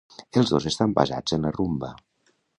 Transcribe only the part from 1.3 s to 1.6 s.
en la